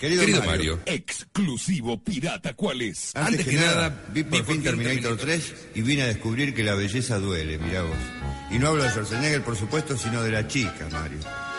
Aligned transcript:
Querido, 0.00 0.22
Querido 0.22 0.38
Mario, 0.38 0.76
Mario. 0.78 0.80
Exclusivo 0.86 2.02
pirata, 2.02 2.54
¿cuál 2.54 2.80
es? 2.80 3.14
antes, 3.14 3.46
que, 3.46 3.56
nada, 3.56 4.02
vi 4.14 4.22
por 4.24 4.46
fin 4.46 4.62
Terminator 4.62 5.18
3 5.18 5.54
y 5.74 5.82
vine 5.82 6.04
a 6.04 6.06
descubrir 6.06 6.54
que 6.54 6.64
la 6.64 6.74
belleza 6.74 7.18
duele, 7.18 7.58
mirá 7.58 7.82
vos. 7.82 7.98
Y 8.50 8.58
no 8.58 8.68
hablo 8.68 8.82
de 8.82 8.88
Schwarzenegger, 8.88 9.42
por 9.42 9.56
supuesto, 9.56 9.98
sino 9.98 10.22
de 10.22 10.30
la 10.30 10.48
chica, 10.48 10.88
Mario. 10.90 11.18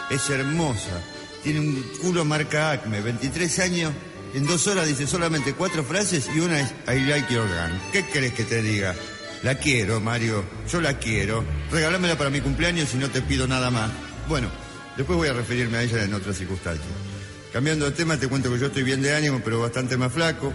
Es 0.10 0.28
hermosa, 0.32 1.04
tiene 1.44 1.60
un 1.60 1.84
culo 2.02 2.26
marca 2.26 2.72
Acme, 2.72 3.00
23 3.02 3.60
años, 3.60 3.94
en 4.34 4.48
dos 4.48 4.66
horas 4.66 4.88
dice 4.88 5.06
solamente 5.06 5.54
cuatro 5.54 5.84
frases 5.84 6.28
y 6.36 6.40
una 6.40 6.62
es 6.62 6.74
I 6.88 7.00
like 7.02 7.32
your 7.32 7.48
gun. 7.48 7.80
¿Qué 7.92 8.04
crees 8.06 8.34
que 8.34 8.44
te 8.44 8.64
diga? 8.64 8.96
La 9.44 9.60
quiero, 9.60 10.00
Mario, 10.00 10.44
yo 10.68 10.82
la 10.82 10.98
quiero. 10.98 11.46
Regálamela 11.70 12.18
para 12.18 12.32
mi 12.32 12.42
cumpleaños 12.42 12.92
y 12.96 12.98
no 12.98 13.08
te 13.12 13.22
pido 13.22 13.46
nada 13.46 13.70
más. 13.70 13.92
Bueno, 14.28 14.50
después 14.98 15.16
voy 15.16 15.28
a 15.28 15.34
referirme 15.34 15.78
a 15.78 15.84
ella 15.84 16.04
en 16.04 16.16
otras 16.16 16.40
circunstancias. 16.40 17.11
Cambiando 17.52 17.86
de 17.86 17.92
tema, 17.92 18.18
te 18.18 18.30
cuento 18.30 18.52
que 18.52 18.60
yo 18.60 18.68
estoy 18.68 18.84
bien 18.84 19.02
de 19.02 19.14
ánimo, 19.14 19.42
pero 19.44 19.60
bastante 19.60 19.98
más 19.98 20.14
flaco. 20.14 20.54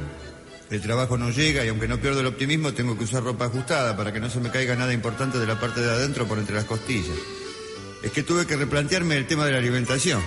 El 0.70 0.80
trabajo 0.80 1.18
no 1.18 1.30
llega 1.30 1.64
y 1.64 1.68
aunque 1.68 1.86
no 1.86 2.00
pierdo 2.00 2.20
el 2.20 2.26
optimismo, 2.26 2.72
tengo 2.72 2.96
que 2.96 3.04
usar 3.04 3.22
ropa 3.22 3.44
ajustada 3.44 3.96
para 3.96 4.12
que 4.12 4.18
no 4.18 4.30
se 4.30 4.40
me 4.40 4.50
caiga 4.50 4.74
nada 4.76 4.94
importante 4.94 5.38
de 5.38 5.46
la 5.46 5.60
parte 5.60 5.80
de 5.80 5.90
adentro 5.90 6.26
por 6.26 6.38
entre 6.38 6.56
las 6.56 6.64
costillas. 6.64 7.16
Es 8.02 8.12
que 8.12 8.22
tuve 8.22 8.46
que 8.46 8.56
replantearme 8.56 9.16
el 9.16 9.26
tema 9.26 9.44
de 9.44 9.52
la 9.52 9.58
alimentación. 9.58 10.22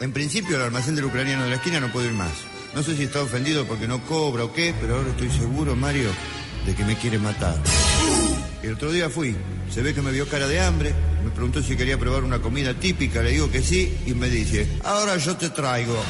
En 0.00 0.12
principio, 0.12 0.56
el 0.56 0.62
almacén 0.62 0.94
del 0.94 1.06
ucraniano 1.06 1.44
de 1.44 1.50
la 1.50 1.56
esquina 1.56 1.80
no 1.80 1.90
puedo 1.90 2.06
ir 2.06 2.12
más. 2.12 2.32
No 2.74 2.82
sé 2.82 2.94
si 2.94 3.04
está 3.04 3.22
ofendido 3.22 3.66
porque 3.66 3.88
no 3.88 4.04
cobra 4.04 4.44
o 4.44 4.52
qué, 4.52 4.74
pero 4.78 4.96
ahora 4.96 5.10
estoy 5.10 5.30
seguro, 5.30 5.74
Mario, 5.74 6.10
de 6.66 6.74
que 6.74 6.84
me 6.84 6.96
quiere 6.96 7.18
matar. 7.18 7.56
El 8.62 8.74
otro 8.74 8.92
día 8.92 9.10
fui, 9.10 9.34
se 9.72 9.82
ve 9.82 9.92
que 9.92 10.02
me 10.02 10.12
vio 10.12 10.28
cara 10.28 10.46
de 10.46 10.60
hambre, 10.60 10.94
me 11.24 11.30
preguntó 11.30 11.60
si 11.62 11.76
quería 11.76 11.98
probar 11.98 12.22
una 12.22 12.40
comida 12.40 12.74
típica, 12.74 13.20
le 13.20 13.30
digo 13.32 13.50
que 13.50 13.60
sí, 13.60 13.98
y 14.06 14.14
me 14.14 14.30
dice, 14.30 14.68
ahora 14.84 15.16
yo 15.16 15.36
te 15.36 15.50
traigo. 15.50 16.00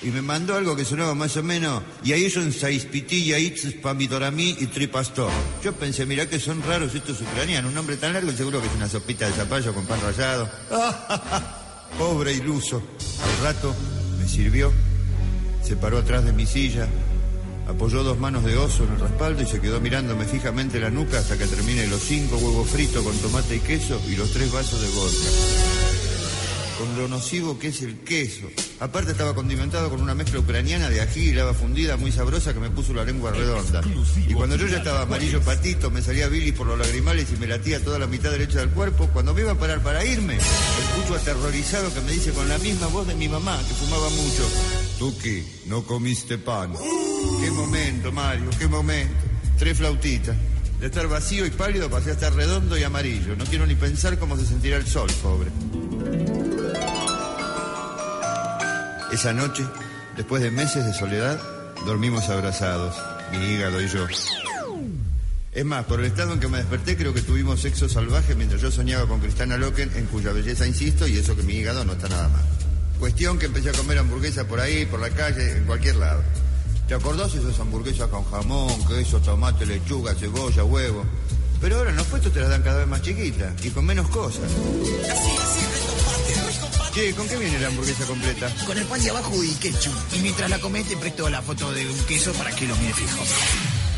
Y 0.00 0.10
me 0.10 0.22
mandó 0.22 0.54
algo 0.54 0.76
que 0.76 0.84
sonaba 0.84 1.12
más 1.16 1.36
o 1.36 1.42
menos, 1.42 1.82
y 2.04 2.12
ahí 2.12 2.30
son 2.30 2.52
seis 2.52 2.84
pitilla, 2.84 3.36
itz, 3.36 3.74
pamidoramí 3.82 4.56
y 4.60 4.66
tripastor. 4.66 5.30
Yo 5.62 5.72
pensé, 5.72 6.06
mirá 6.06 6.28
que 6.28 6.38
son 6.38 6.62
raros 6.62 6.94
estos 6.94 7.20
ucranianos, 7.20 7.70
un 7.70 7.74
nombre 7.74 7.96
tan 7.96 8.12
largo 8.12 8.30
y 8.30 8.36
seguro 8.36 8.60
que 8.60 8.68
es 8.68 8.74
una 8.74 8.88
sopita 8.88 9.26
de 9.26 9.32
zapallo 9.32 9.74
con 9.74 9.86
pan 9.86 10.00
rallado. 10.00 10.48
Pobre 11.98 12.32
iluso. 12.32 12.80
Al 13.22 13.44
rato 13.44 13.74
me 14.20 14.28
sirvió, 14.28 14.72
se 15.64 15.74
paró 15.76 15.98
atrás 15.98 16.24
de 16.24 16.32
mi 16.32 16.46
silla, 16.46 16.86
apoyó 17.68 18.02
dos 18.02 18.18
manos 18.18 18.44
de 18.44 18.56
oso 18.56 18.84
en 18.84 18.92
el 18.92 19.00
respaldo 19.00 19.42
y 19.42 19.46
se 19.46 19.60
quedó 19.60 19.80
mirándome 19.80 20.24
fijamente 20.24 20.78
la 20.80 20.90
nuca 20.90 21.18
hasta 21.18 21.38
que 21.38 21.46
termine 21.46 21.86
los 21.86 22.00
cinco 22.00 22.36
huevos 22.36 22.68
fritos 22.68 23.02
con 23.02 23.16
tomate 23.18 23.56
y 23.56 23.60
queso 23.60 24.00
y 24.08 24.16
los 24.16 24.30
tres 24.32 24.52
vasos 24.52 24.80
de 24.80 24.88
vodka. 24.88 25.74
Con 26.78 26.98
lo 26.98 27.08
nocivo 27.08 27.58
que 27.58 27.68
es 27.68 27.82
el 27.82 27.98
queso. 28.00 28.48
Aparte 28.80 29.12
estaba 29.12 29.34
condimentado 29.34 29.88
con 29.88 30.02
una 30.02 30.14
mezcla 30.14 30.40
ucraniana 30.40 30.90
de 30.90 31.00
ají 31.00 31.28
y 31.28 31.32
lava 31.32 31.54
fundida 31.54 31.96
muy 31.96 32.10
sabrosa 32.10 32.52
que 32.52 32.58
me 32.58 32.68
puso 32.68 32.92
la 32.92 33.04
lengua 33.04 33.30
redonda. 33.30 33.80
Y 34.26 34.34
cuando 34.34 34.56
yo 34.56 34.66
ya 34.66 34.78
estaba 34.78 35.02
amarillo 35.02 35.40
patito, 35.40 35.90
me 35.90 36.02
salía 36.02 36.28
bilis 36.28 36.52
por 36.52 36.66
los 36.66 36.78
lagrimales 36.78 37.28
y 37.32 37.36
me 37.36 37.46
latía 37.46 37.82
toda 37.82 38.00
la 38.00 38.08
mitad 38.08 38.32
derecha 38.32 38.58
del 38.58 38.70
cuerpo, 38.70 39.08
cuando 39.12 39.32
me 39.32 39.42
iba 39.42 39.52
a 39.52 39.58
parar 39.58 39.82
para 39.82 40.04
irme, 40.04 40.36
escucho 40.36 41.14
aterrorizado 41.14 41.94
que 41.94 42.00
me 42.00 42.10
dice 42.10 42.32
con 42.32 42.48
la 42.48 42.58
misma 42.58 42.88
voz 42.88 43.06
de 43.06 43.14
mi 43.14 43.28
mamá, 43.28 43.56
que 43.58 43.74
fumaba 43.74 44.10
mucho, 44.10 44.50
Tuki, 44.98 45.44
no 45.66 45.84
comiste 45.84 46.38
pan. 46.38 46.74
Qué 47.40 47.50
momento, 47.50 48.12
Mario, 48.12 48.50
qué 48.58 48.68
momento. 48.68 49.14
Tres 49.58 49.78
flautitas. 49.78 50.36
De 50.80 50.86
estar 50.86 51.06
vacío 51.06 51.46
y 51.46 51.50
pálido 51.50 51.88
pasé 51.88 52.10
a 52.10 52.12
estar 52.14 52.34
redondo 52.34 52.76
y 52.76 52.82
amarillo. 52.82 53.36
No 53.36 53.44
quiero 53.44 53.66
ni 53.66 53.74
pensar 53.74 54.18
cómo 54.18 54.36
se 54.36 54.46
sentirá 54.46 54.76
el 54.76 54.86
sol, 54.86 55.10
pobre. 55.22 55.50
Esa 59.12 59.32
noche, 59.32 59.64
después 60.16 60.42
de 60.42 60.50
meses 60.50 60.84
de 60.84 60.92
soledad, 60.92 61.40
dormimos 61.86 62.28
abrazados, 62.28 62.96
mi 63.30 63.38
hígado 63.38 63.80
y 63.80 63.88
yo. 63.88 64.06
Es 65.52 65.64
más, 65.64 65.84
por 65.84 66.00
el 66.00 66.06
estado 66.06 66.32
en 66.32 66.40
que 66.40 66.48
me 66.48 66.58
desperté, 66.58 66.96
creo 66.96 67.14
que 67.14 67.22
tuvimos 67.22 67.60
sexo 67.60 67.88
salvaje 67.88 68.34
mientras 68.34 68.60
yo 68.60 68.72
soñaba 68.72 69.06
con 69.06 69.20
Cristana 69.20 69.56
Loken, 69.56 69.92
en 69.94 70.06
cuya 70.06 70.32
belleza 70.32 70.66
insisto, 70.66 71.06
y 71.06 71.16
eso 71.16 71.36
que 71.36 71.44
mi 71.44 71.54
hígado 71.54 71.84
no 71.84 71.92
está 71.92 72.08
nada 72.08 72.28
mal. 72.28 72.42
Cuestión 72.98 73.38
que 73.38 73.46
empecé 73.46 73.70
a 73.70 73.72
comer 73.72 73.98
hamburguesas 73.98 74.44
por 74.46 74.58
ahí, 74.58 74.84
por 74.86 74.98
la 74.98 75.10
calle, 75.10 75.58
en 75.58 75.64
cualquier 75.64 75.96
lado. 75.96 76.22
¿Te 76.88 76.94
acordás 76.94 77.32
de 77.32 77.40
esas 77.40 77.58
hamburguesas 77.60 78.08
con 78.08 78.24
jamón, 78.30 78.86
queso, 78.86 79.18
tomate, 79.20 79.64
lechuga, 79.64 80.14
cebolla, 80.14 80.64
huevo? 80.64 81.04
Pero 81.60 81.78
ahora 81.78 81.92
los 81.92 82.06
puestos 82.08 82.32
te 82.32 82.40
las 82.40 82.50
dan 82.50 82.62
cada 82.62 82.80
vez 82.80 82.86
más 82.86 83.00
chiquitas 83.00 83.52
y 83.64 83.70
con 83.70 83.86
menos 83.86 84.06
cosas. 84.08 84.44
Che, 86.92 87.14
¿con 87.14 87.26
qué 87.26 87.36
viene 87.38 87.58
la 87.58 87.68
hamburguesa 87.68 88.04
completa? 88.04 88.54
Con 88.66 88.76
el 88.76 88.84
pan 88.84 89.02
de 89.02 89.10
abajo 89.10 89.42
y 89.42 89.48
ketchup. 89.54 89.94
Y 90.12 90.18
mientras 90.20 90.50
la 90.50 90.58
comes 90.60 90.86
te 90.86 90.96
presto 90.96 91.28
la 91.30 91.40
foto 91.40 91.72
de 91.72 91.88
un 91.88 91.98
queso 92.04 92.32
para 92.34 92.50
que 92.54 92.66
lo 92.66 92.76
mire 92.76 92.92
fijo. 92.92 93.18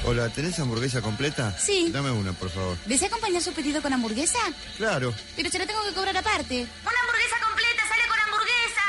Hola, 0.05 0.29
¿tenés 0.29 0.57
hamburguesa 0.61 1.03
completa? 1.03 1.59
Sí. 1.59 1.91
Dame 1.93 2.13
una, 2.13 2.33
por 2.33 2.49
favor. 2.49 2.77
¿Desea 2.87 3.09
acompañar 3.09 3.43
su 3.43 3.53
pedido 3.53 3.83
con 3.83 3.93
hamburguesa? 3.93 4.39
Claro. 4.77 5.13
Pero 5.35 5.51
se 5.51 5.59
la 5.59 5.67
tengo 5.67 5.83
que 5.83 5.93
cobrar 5.93 6.17
aparte. 6.17 6.55
Una 6.55 7.01
hamburguesa 7.03 7.37
completa 7.45 7.83
sale 7.89 8.05
con 8.09 8.19
hamburguesa. 8.21 8.85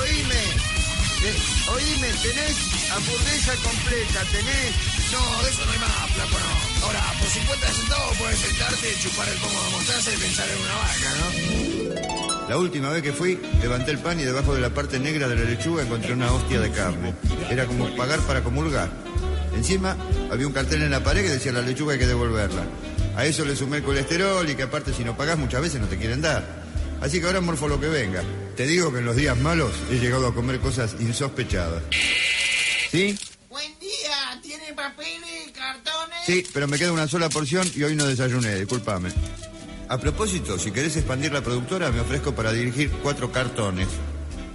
Oíme. 0.00 0.42
Eh, 1.22 1.59
oíme, 1.74 2.08
¿tenés 2.22 2.56
hamburguesa 2.90 3.54
completa? 3.62 4.20
¿Tenés? 4.30 4.72
No, 5.12 5.42
de 5.42 5.50
eso 5.50 5.64
no 5.66 5.72
hay 5.72 5.78
más, 5.78 6.10
flaco, 6.14 6.36
no. 6.38 6.86
Ahora, 6.86 7.00
por 7.18 7.28
50 7.28 7.66
centavos 7.72 8.16
puedes 8.18 8.38
sentarte, 8.38 8.94
chupar 9.02 9.28
el 9.28 9.38
pomo 9.38 9.62
de 9.62 9.70
mostaza 9.70 10.10
y 10.14 10.16
pensar 10.16 10.48
en 10.48 10.58
una 10.62 10.74
vaca, 10.74 11.10
¿no? 11.18 12.48
La 12.48 12.58
última 12.58 12.90
vez 12.90 13.02
que 13.02 13.12
fui, 13.12 13.38
levanté 13.62 13.92
el 13.92 13.98
pan 13.98 14.18
y 14.18 14.24
debajo 14.24 14.54
de 14.54 14.60
la 14.60 14.70
parte 14.70 14.98
negra 14.98 15.28
de 15.28 15.36
la 15.36 15.44
lechuga 15.44 15.82
encontré 15.82 16.12
una 16.12 16.32
hostia 16.32 16.60
de 16.60 16.70
carne. 16.70 17.14
Era 17.48 17.66
como 17.66 17.94
pagar 17.96 18.18
para 18.20 18.42
comulgar. 18.42 18.90
Encima 19.54 19.96
había 20.32 20.46
un 20.46 20.52
cartel 20.52 20.82
en 20.82 20.90
la 20.90 21.02
pared 21.02 21.22
que 21.22 21.30
decía 21.30 21.52
la 21.52 21.62
lechuga 21.62 21.92
hay 21.92 21.98
que 21.98 22.06
devolverla. 22.06 22.64
A 23.16 23.24
eso 23.24 23.44
le 23.44 23.54
sumé 23.54 23.78
el 23.78 23.82
colesterol 23.82 24.48
y 24.48 24.54
que 24.54 24.64
aparte 24.64 24.92
si 24.92 25.04
no 25.04 25.16
pagás 25.16 25.38
muchas 25.38 25.60
veces 25.60 25.80
no 25.80 25.86
te 25.86 25.96
quieren 25.96 26.22
dar. 26.22 26.44
Así 27.00 27.20
que 27.20 27.26
ahora 27.26 27.40
morfo 27.40 27.68
lo 27.68 27.80
que 27.80 27.88
venga. 27.88 28.22
Te 28.60 28.66
digo 28.66 28.92
que 28.92 28.98
en 28.98 29.06
los 29.06 29.16
días 29.16 29.38
malos 29.38 29.72
he 29.90 29.98
llegado 29.98 30.26
a 30.26 30.34
comer 30.34 30.60
cosas 30.60 30.94
insospechadas. 31.00 31.82
¿Sí? 32.90 33.18
Buen 33.48 33.78
día, 33.78 34.38
¿tiene 34.42 34.74
papeles, 34.74 35.50
cartones? 35.54 36.18
Sí, 36.26 36.44
pero 36.52 36.68
me 36.68 36.76
queda 36.76 36.92
una 36.92 37.08
sola 37.08 37.30
porción 37.30 37.66
y 37.74 37.84
hoy 37.84 37.96
no 37.96 38.04
desayuné, 38.04 38.56
discúlpame. 38.56 39.12
A 39.88 39.96
propósito, 39.96 40.58
si 40.58 40.72
querés 40.72 40.94
expandir 40.94 41.32
la 41.32 41.40
productora, 41.40 41.90
me 41.90 42.00
ofrezco 42.00 42.34
para 42.34 42.52
dirigir 42.52 42.90
cuatro 43.02 43.32
cartones. 43.32 43.88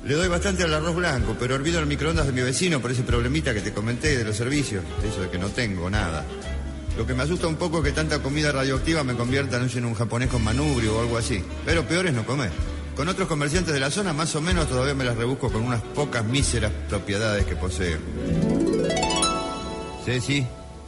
Le 0.03 0.13
doy 0.13 0.27
bastante 0.27 0.61
al 0.61 0.75
arroz 0.75 0.97
blanco, 0.97 1.35
pero 1.39 1.55
olvido 1.55 1.79
el 1.79 1.87
microondas 1.87 2.27
de 2.27 2.33
mi 2.33 2.41
vecino 2.41 2.79
por 2.79 2.91
ese 2.91 3.01
problemita 3.01 3.55
que 3.55 3.61
te 3.61 3.73
comenté 3.73 4.15
de 4.15 4.23
los 4.23 4.37
servicios. 4.37 4.83
Eso 5.03 5.21
de 5.21 5.31
que 5.31 5.39
no 5.39 5.49
tengo 5.49 5.89
nada. 5.89 6.23
Lo 6.95 7.07
que 7.07 7.15
me 7.15 7.23
asusta 7.23 7.47
un 7.47 7.55
poco 7.55 7.79
es 7.79 7.85
que 7.85 7.91
tanta 7.91 8.21
comida 8.21 8.51
radioactiva 8.51 9.03
me 9.03 9.15
convierta 9.15 9.57
no 9.57 9.67
sé, 9.67 9.79
en 9.79 9.85
un 9.85 9.95
japonés 9.95 10.29
con 10.29 10.43
manubrio 10.43 10.95
o 10.95 11.01
algo 11.01 11.17
así. 11.17 11.43
Pero 11.65 11.87
peor 11.87 12.05
es 12.05 12.13
no 12.13 12.23
comer. 12.23 12.51
Con 12.95 13.09
otros 13.09 13.27
comerciantes 13.27 13.73
de 13.73 13.79
la 13.79 13.91
zona, 13.91 14.13
más 14.13 14.33
o 14.35 14.41
menos 14.41 14.69
todavía 14.69 14.93
me 14.93 15.03
las 15.03 15.17
rebusco 15.17 15.51
con 15.51 15.63
unas 15.63 15.81
pocas 15.81 16.23
míseras 16.23 16.71
propiedades 16.87 17.45
que 17.45 17.55
poseo. 17.55 17.99
Ceci, 20.05 20.45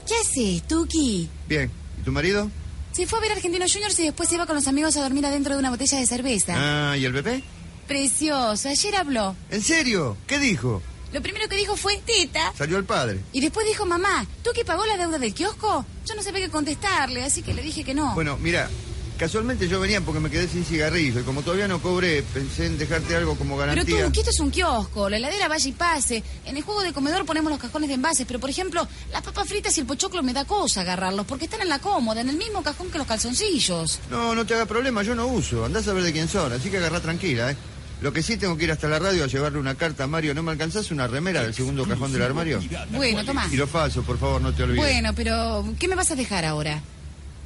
¿Qué 0.07 0.13
haces, 0.15 0.63
Tuki? 0.67 1.29
bien. 1.47 1.69
¿Y 1.99 2.03
tu 2.03 2.11
marido? 2.11 2.49
Se 2.93 3.05
fue 3.07 3.19
a 3.19 3.21
ver 3.21 3.31
Argentinos 3.33 3.71
Juniors 3.73 3.99
y 3.99 4.03
después 4.05 4.29
se 4.29 4.35
iba 4.35 4.45
con 4.45 4.55
los 4.55 4.67
amigos 4.67 4.95
a 4.95 5.01
dormir 5.01 5.25
adentro 5.25 5.53
de 5.53 5.59
una 5.59 5.69
botella 5.69 5.99
de 5.99 6.05
cerveza. 6.05 6.53
Ah, 6.55 6.97
¿y 6.97 7.03
el 7.05 7.11
bebé? 7.11 7.43
Precioso, 7.87 8.69
ayer 8.69 8.95
habló. 8.95 9.35
¿En 9.51 9.61
serio? 9.61 10.17
¿Qué 10.27 10.39
dijo? 10.39 10.81
Lo 11.13 11.21
primero 11.21 11.47
que 11.47 11.55
dijo 11.55 11.75
fue 11.75 11.97
teta. 12.05 12.53
Salió 12.57 12.77
el 12.77 12.85
padre. 12.85 13.19
Y 13.33 13.41
después 13.41 13.67
dijo, 13.67 13.85
mamá, 13.85 14.25
¿tú 14.43 14.51
que 14.53 14.65
pagó 14.65 14.85
la 14.85 14.97
deuda 14.97 15.17
del 15.19 15.33
kiosco? 15.33 15.85
Yo 16.05 16.15
no 16.15 16.23
sabía 16.23 16.45
qué 16.45 16.51
contestarle, 16.51 17.23
así 17.23 17.41
que 17.43 17.53
le 17.53 17.61
dije 17.61 17.83
que 17.83 17.93
no. 17.93 18.13
Bueno, 18.15 18.37
mira, 18.37 18.69
casualmente 19.17 19.67
yo 19.67 19.79
venía 19.79 20.01
porque 20.01 20.19
me 20.19 20.29
quedé 20.29 20.47
sin 20.47 20.63
cigarrillo 20.63 21.19
y 21.19 21.23
como 21.23 21.41
todavía 21.41 21.67
no 21.67 21.81
cobré, 21.81 22.23
pensé 22.33 22.67
en 22.67 22.77
dejarte 22.77 23.15
algo 23.15 23.35
como 23.35 23.55
pero 23.57 23.67
garantía. 23.67 24.05
tú, 24.05 24.11
que 24.11 24.19
esto 24.19 24.31
es 24.31 24.39
un 24.39 24.51
kiosco, 24.51 25.09
la 25.09 25.17
heladera 25.17 25.47
vaya 25.47 25.69
y 25.69 25.73
pase. 25.73 26.23
En 26.45 26.55
el 26.55 26.63
juego 26.63 26.81
de 26.83 26.93
comedor 26.93 27.25
ponemos 27.25 27.51
los 27.51 27.59
cajones 27.59 27.89
de 27.89 27.95
envases, 27.95 28.25
pero 28.25 28.39
por 28.39 28.49
ejemplo, 28.49 28.87
las 29.11 29.21
papas 29.21 29.47
fritas 29.47 29.75
y 29.77 29.81
el 29.81 29.85
pochoclo 29.85 30.23
me 30.23 30.33
da 30.33 30.45
cosa 30.45 30.81
agarrarlos 30.81 31.25
porque 31.25 31.45
están 31.45 31.61
en 31.61 31.69
la 31.69 31.79
cómoda, 31.79 32.21
en 32.21 32.29
el 32.29 32.37
mismo 32.37 32.63
cajón 32.63 32.89
que 32.89 32.97
los 32.97 33.07
calzoncillos. 33.07 33.99
No, 34.09 34.35
no 34.35 34.45
te 34.45 34.53
haga 34.53 34.65
problema, 34.65 35.03
yo 35.03 35.15
no 35.15 35.27
uso. 35.27 35.65
Andás 35.65 35.87
a 35.87 35.93
ver 35.93 36.03
de 36.03 36.13
quién 36.13 36.27
son, 36.27 36.53
así 36.53 36.69
que 36.69 36.77
agarrá 36.77 36.99
tranquila, 36.99 37.51
¿eh? 37.51 37.57
Lo 37.99 38.13
que 38.13 38.21
sí 38.21 38.37
tengo 38.37 38.55
que 38.57 38.65
ir 38.65 38.71
hasta 38.71 38.87
la 38.87 38.99
radio 38.99 39.23
a 39.23 39.27
llevarle 39.27 39.57
una 39.57 39.73
carta 39.73 40.03
a 40.03 40.07
Mario. 40.07 40.35
¿No 40.35 40.43
me 40.43 40.51
alcanzás 40.51 40.91
una 40.91 41.07
remera 41.07 41.41
del 41.41 41.55
segundo 41.55 41.83
cajón 41.83 42.13
del 42.13 42.21
armario? 42.21 42.59
Bueno, 42.91 43.25
toma. 43.25 43.47
Y 43.51 43.55
lo 43.55 43.65
paso, 43.65 44.03
por 44.03 44.19
favor, 44.19 44.39
no 44.39 44.53
te 44.53 44.61
olvides. 44.61 44.83
Bueno, 44.83 45.13
pero 45.15 45.65
¿qué 45.79 45.87
me 45.87 45.95
vas 45.95 46.11
a 46.11 46.15
dejar 46.15 46.45
ahora? 46.45 46.79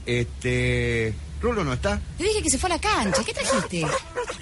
Este... 0.06 1.14
¿Rulo 1.42 1.64
no 1.64 1.74
está? 1.74 2.00
Te 2.18 2.24
dije 2.24 2.42
que 2.44 2.50
se 2.52 2.58
fue 2.60 2.70
a 2.70 2.74
la 2.76 2.80
cancha, 2.80 3.24
¿qué 3.24 3.34
trajiste? 3.34 3.82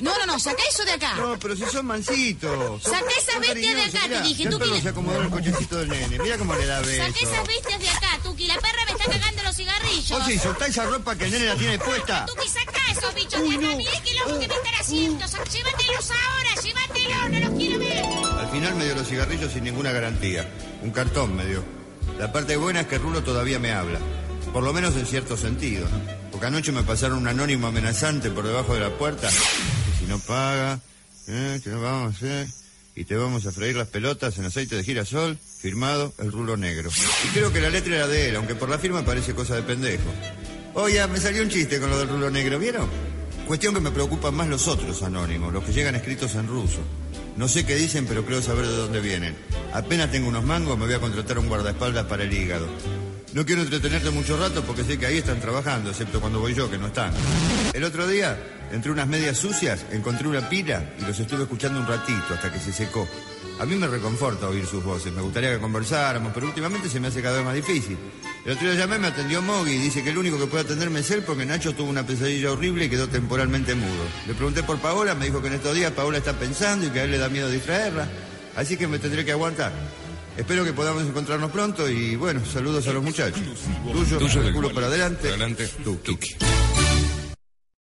No, 0.02 0.18
no, 0.18 0.26
no, 0.26 0.40
saca 0.40 0.62
eso 0.70 0.84
de 0.84 0.92
acá. 0.92 1.16
No, 1.16 1.40
pero 1.40 1.56
si 1.56 1.64
son 1.66 1.86
mansitos. 1.86 2.84
Saca 2.84 3.06
esa 3.18 3.32
son 3.34 3.42
bestia 3.42 3.74
de 3.76 3.82
acá, 3.84 4.00
te 4.08 4.22
dije, 4.22 4.44
que- 4.50 4.82
se 4.82 4.90
acomodó 4.90 5.22
el 5.22 5.30
cochecito 5.30 5.78
del 5.78 5.90
nene. 5.90 6.20
Mira 6.20 6.38
cómo 6.38 6.54
le 6.56 6.66
da 6.66 6.80
beso. 6.82 7.06
Saca 7.06 7.20
esas 7.20 7.48
bestias 7.48 7.80
de 7.80 7.90
acá, 7.90 8.20
Tuki. 8.24 8.48
La 8.48 8.56
perra 8.56 8.84
me 8.86 8.92
está 8.92 9.06
cagando 9.12 9.44
los 9.44 9.56
cigarrillos. 9.56 10.10
Vos 10.10 10.24
sí, 10.28 10.38
soltá 10.40 10.66
esa 10.68 10.86
ropa 10.86 11.16
que 11.18 11.26
el 11.26 11.32
nene 11.32 11.46
la 11.46 11.56
tiene 11.56 11.80
puesta. 11.80 12.26
Tuki, 12.26 12.48
saca 12.50 12.92
esos 12.92 13.16
bichos 13.16 13.42
de 13.42 13.50
acá. 13.50 13.76
Mire 13.78 14.02
qué 14.04 14.14
loco 14.16 14.40
que 14.40 14.48
me 14.48 14.56
están 14.56 14.74
haciendo. 14.80 15.28
Sa- 15.28 15.44
Llévatelos 15.46 16.12
ahora, 16.12 16.62
llévatelos. 16.62 18.52
final 18.52 18.76
me 18.76 18.86
dio 18.86 18.96
los 18.96 19.08
cigarrillos 19.08 19.52
sin 19.54 19.64
ninguna 19.64 19.92
garantía. 19.92 20.50
Un 20.82 20.92
cartón 20.92 21.36
me 21.36 21.46
dio. 21.46 21.64
La 22.18 22.32
parte 22.32 22.58
buena 22.58 22.82
es 22.82 22.88
que 22.88 22.98
Rulo 22.98 23.24
todavía 23.24 23.60
me 23.60 23.72
habla. 23.72 24.00
Por 24.52 24.64
lo 24.64 24.74
menos 24.74 24.96
en 24.96 25.06
cierto 25.06 25.38
sentido, 25.38 25.88
¿no? 25.88 26.29
Porque 26.40 26.56
anoche 26.56 26.72
me 26.72 26.84
pasaron 26.84 27.18
un 27.18 27.28
anónimo 27.28 27.68
amenazante 27.68 28.32
por 28.32 28.48
debajo 28.48 28.74
de 28.74 28.80
la 28.80 28.92
puerta. 28.92 29.28
Que 29.28 30.00
si 30.00 30.06
no 30.06 30.20
paga, 30.20 30.80
¿eh? 31.28 31.60
que 31.62 31.70
no 31.70 31.82
vamos 31.82 32.14
a 32.14 32.16
hacer. 32.16 32.48
Y 32.96 33.04
te 33.04 33.18
vamos 33.18 33.46
a 33.46 33.52
freír 33.52 33.76
las 33.76 33.90
pelotas 33.90 34.38
en 34.38 34.46
aceite 34.46 34.78
de 34.78 34.86
girasol, 34.86 35.38
firmado 35.38 36.14
el 36.18 36.32
rulo 36.32 36.56
negro. 36.56 36.90
Y 37.26 37.28
creo 37.34 37.52
que 37.52 37.60
la 37.60 37.70
letra 37.70 37.94
era 37.94 38.08
de 38.08 38.30
él, 38.30 38.38
aunque 38.38 38.56
por 38.56 38.70
la 38.70 38.80
firma 38.80 39.04
parece 39.04 39.36
cosa 39.36 39.54
de 39.58 39.64
pendejo. 39.64 40.10
Oye, 40.76 41.06
me 41.08 41.20
salió 41.20 41.44
un 41.44 41.50
chiste 41.50 41.78
con 41.78 41.90
lo 41.90 42.00
del 42.00 42.08
rulo 42.08 42.32
negro, 42.32 42.58
¿vieron? 42.58 42.90
Cuestión 43.46 43.74
que 43.74 43.82
me 43.82 43.92
preocupan 43.92 44.34
más 44.34 44.48
los 44.48 44.66
otros 44.70 45.04
anónimos, 45.04 45.52
los 45.52 45.66
que 45.66 45.74
llegan 45.74 45.96
escritos 45.96 46.36
en 46.36 46.48
ruso. 46.48 46.80
No 47.36 47.50
sé 47.50 47.66
qué 47.66 47.76
dicen, 47.76 48.06
pero 48.06 48.26
creo 48.26 48.42
saber 48.42 48.66
de 48.66 48.78
dónde 48.78 49.02
vienen. 49.02 49.36
Apenas 49.74 50.10
tengo 50.10 50.30
unos 50.30 50.46
mangos, 50.46 50.78
me 50.78 50.86
voy 50.86 50.94
a 50.94 51.02
contratar 51.02 51.38
un 51.38 51.50
guardaespaldas 51.50 52.06
para 52.06 52.24
el 52.24 52.32
hígado. 52.32 52.70
No 53.32 53.46
quiero 53.46 53.62
entretenerte 53.62 54.10
mucho 54.10 54.38
rato 54.38 54.64
porque 54.64 54.84
sé 54.84 54.98
que 54.98 55.06
ahí 55.06 55.18
están 55.20 55.40
trabajando, 55.40 55.92
excepto 55.92 56.20
cuando 56.20 56.40
voy 56.40 56.56
yo, 56.56 56.70
que 56.70 56.80
no 56.80 56.88
están. 56.88 57.14
El 57.74 57.84
otro 57.84 58.08
día, 58.08 58.36
entre 58.72 58.92
unas 58.92 59.08
medias 59.08 59.38
sucias, 59.38 59.86
encontré 59.92 60.28
una 60.28 60.50
pila 60.50 60.84
y 61.00 61.06
los 61.06 61.20
estuve 61.20 61.44
escuchando 61.44 61.80
un 61.80 61.86
ratito 61.86 62.34
hasta 62.34 62.52
que 62.52 62.60
se 62.60 62.74
secó. 62.74 63.08
A 63.60 63.66
mí 63.66 63.76
me 63.76 63.86
reconforta 63.86 64.48
oír 64.48 64.66
sus 64.66 64.84
voces, 64.84 65.14
me 65.14 65.22
gustaría 65.22 65.52
que 65.52 65.60
conversáramos, 65.60 66.32
pero 66.34 66.48
últimamente 66.48 66.90
se 66.90 67.00
me 67.00 67.10
hace 67.10 67.22
cada 67.22 67.36
vez 67.36 67.46
más 67.46 67.54
difícil. 67.54 67.98
El 68.46 68.54
otro 68.54 68.68
día 68.68 68.80
llamé, 68.80 68.98
me 68.98 69.08
atendió 69.08 69.44
Mogui 69.44 69.74
y 69.74 69.78
dice 69.78 70.04
que 70.04 70.10
el 70.10 70.18
único 70.18 70.40
que 70.40 70.48
puede 70.48 70.64
atenderme 70.64 71.02
es 71.02 71.12
él 71.12 71.22
porque 71.22 71.46
Nacho 71.46 71.76
tuvo 71.76 71.90
una 71.90 72.08
pesadilla 72.08 72.52
horrible 72.52 72.86
y 72.86 72.90
quedó 72.90 73.10
temporalmente 73.10 73.76
mudo. 73.76 74.06
Le 74.26 74.34
pregunté 74.34 74.64
por 74.64 74.80
Paola, 74.80 75.14
me 75.14 75.26
dijo 75.26 75.40
que 75.40 75.50
en 75.50 75.54
estos 75.54 75.76
días 75.76 75.92
Paola 75.92 76.18
está 76.18 76.34
pensando 76.34 76.88
y 76.88 76.90
que 76.90 77.02
a 77.02 77.04
él 77.04 77.12
le 77.12 77.20
da 77.20 77.30
miedo 77.30 77.48
distraerla, 77.48 78.08
así 78.56 78.76
que 78.76 78.88
me 78.88 78.98
tendré 78.98 79.24
que 79.24 79.34
aguantar. 79.34 79.72
Espero 80.38 80.64
que 80.64 80.74
podamos 80.74 81.04
encontrarnos 81.04 81.52
pronto 81.52 81.90
y 81.90 82.16
bueno, 82.16 82.42
saludos 82.46 82.88
a 82.88 82.94
los 82.94 83.04
muchachos. 83.04 83.42
Tuyo, 83.92 84.18
Tuyo, 84.18 84.42
el 84.42 84.54
culo 84.54 84.74
para 84.74 84.88
adelante. 84.88 85.30
Para 85.30 85.46
adelante, 85.46 85.68
Tuki. 85.84 86.04
Tuki. 86.04 86.59